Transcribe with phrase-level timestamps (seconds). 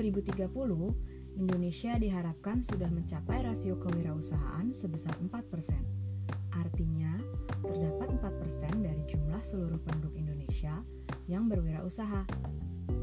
[0.00, 5.36] 2030, Indonesia diharapkan sudah mencapai rasio kewirausahaan sebesar 4%.
[6.56, 7.20] Artinya,
[7.60, 10.80] terdapat 4% dari jumlah seluruh penduduk Indonesia
[11.28, 12.24] yang berwirausaha.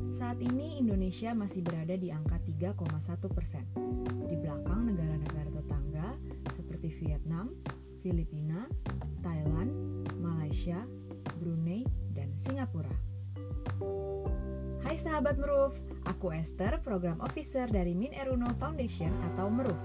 [0.09, 3.61] Saat ini Indonesia masih berada di angka 3,1 persen,
[4.25, 6.17] di belakang negara-negara tetangga
[6.57, 7.53] seperti Vietnam,
[8.01, 8.65] Filipina,
[9.21, 9.69] Thailand,
[10.17, 10.81] Malaysia,
[11.37, 11.85] Brunei,
[12.17, 12.89] dan Singapura.
[14.81, 19.77] Hai sahabat Meruf, aku Esther, Program Officer dari Min Eruno Foundation atau Meruf.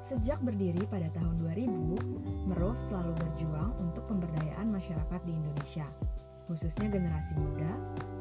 [0.00, 5.84] Sejak berdiri pada tahun 2000, Meruf selalu berjuang untuk pemberdayaan masyarakat di Indonesia,
[6.46, 7.68] khususnya generasi muda,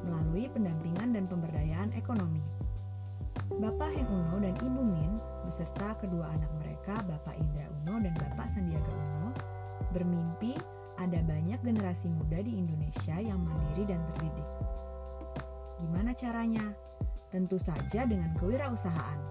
[0.04, 2.42] melalui pendampingan dan pemberdayaan ekonomi.
[3.62, 8.52] Bapak Heng Uno dan Ibu Min beserta kedua anak mereka, Bapak Indra Uno dan Bapak
[8.52, 9.32] Sandiaga Uno,
[9.96, 10.58] bermimpi
[10.98, 14.50] ada banyak generasi muda di Indonesia yang mandiri dan terdidik.
[16.18, 16.74] Caranya?
[17.30, 19.22] Tentu saja dengan kewirausahaan.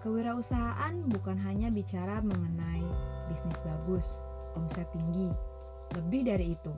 [0.00, 2.80] Kewirausahaan bukan hanya bicara mengenai
[3.28, 4.24] bisnis bagus,
[4.56, 5.28] omset tinggi.
[5.92, 6.72] Lebih dari itu,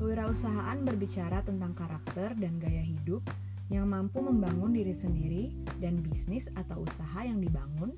[0.00, 3.20] kewirausahaan berbicara tentang karakter dan gaya hidup
[3.68, 7.92] yang mampu membangun diri sendiri dan bisnis atau usaha yang dibangun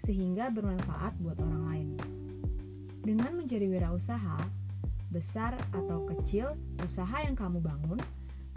[0.00, 1.88] sehingga bermanfaat buat orang lain.
[3.04, 4.40] Dengan menjadi wirausaha,
[5.12, 8.00] besar atau kecil usaha yang kamu bangun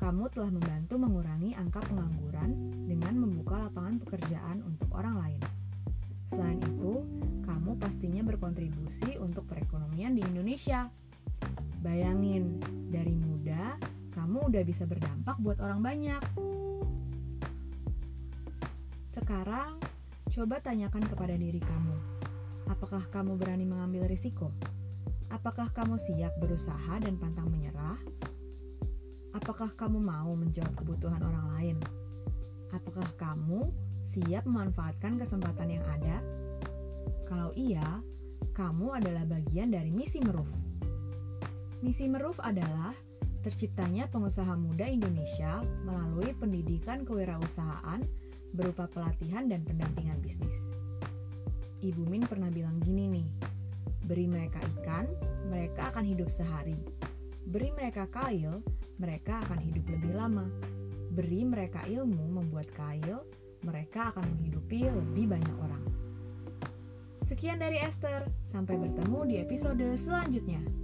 [0.04, 2.52] kamu telah membantu mengurangi angka pengangguran
[2.92, 5.42] dengan membuka lapangan pekerjaan untuk orang lain.
[6.28, 7.08] Selain itu,
[7.48, 10.92] kamu pastinya berkontribusi untuk perekonomian di Indonesia.
[11.80, 12.60] Bayangin,
[12.92, 13.80] dari muda
[14.12, 16.24] kamu udah bisa berdampak buat orang banyak.
[19.08, 19.80] Sekarang,
[20.36, 21.96] coba tanyakan kepada diri kamu,
[22.68, 24.52] apakah kamu berani mengambil risiko?
[25.32, 27.96] Apakah kamu siap berusaha dan pantang menyerah
[29.34, 31.78] Apakah kamu mau menjawab kebutuhan orang lain?
[32.70, 33.74] Apakah kamu
[34.06, 36.22] siap memanfaatkan kesempatan yang ada?
[37.26, 38.02] Kalau iya,
[38.54, 40.46] kamu adalah bagian dari misi Meruf.
[41.82, 42.94] Misi Meruf adalah
[43.42, 48.06] terciptanya pengusaha muda Indonesia melalui pendidikan kewirausahaan
[48.54, 50.70] berupa pelatihan dan pendampingan bisnis.
[51.82, 53.28] Ibu Min pernah bilang gini nih,
[54.06, 55.10] beri mereka ikan,
[55.50, 56.78] mereka akan hidup sehari.
[57.44, 58.64] Beri mereka kail,
[59.00, 60.48] mereka akan hidup lebih lama.
[61.14, 63.28] Beri mereka ilmu membuat kail,
[63.64, 65.84] mereka akan menghidupi lebih banyak orang.
[67.24, 70.83] Sekian dari Esther, sampai bertemu di episode selanjutnya.